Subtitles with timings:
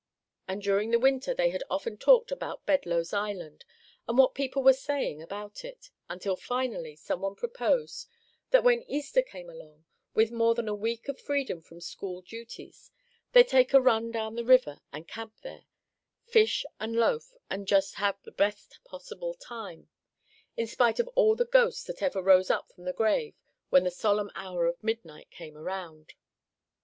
[0.47, 3.65] And during the winter they had often talked about Bedloe's Island,
[4.07, 8.07] and what people were saying about it; until finally some one proposed
[8.49, 9.85] that when Easter came along,
[10.15, 12.89] with more than a week of freedom from school duties,
[13.33, 15.65] they take a run down the river, and camp there;
[16.25, 19.87] fish and loaf, and just have the best possible time,
[20.57, 23.35] in spite of all the ghosts that ever rose up from the grave
[23.69, 26.15] when the solemn hour of midnight came around.